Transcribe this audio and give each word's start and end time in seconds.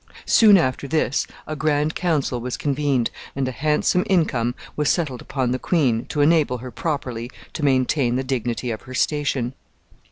Soon 0.25 0.57
after 0.57 0.87
this 0.87 1.27
a 1.45 1.55
grand 1.55 1.93
council 1.93 2.41
was 2.41 2.57
convened, 2.57 3.11
and 3.35 3.47
a 3.47 3.51
handsome 3.51 4.03
income 4.09 4.55
was 4.75 4.89
settled 4.89 5.21
upon 5.21 5.51
the 5.51 5.59
queen, 5.59 6.05
to 6.05 6.21
enable 6.21 6.57
her 6.57 6.71
properly 6.71 7.29
to 7.53 7.63
maintain 7.63 8.15
the 8.15 8.23
dignity 8.23 8.71
of 8.71 8.81
her 8.81 8.95
station. 8.95 9.53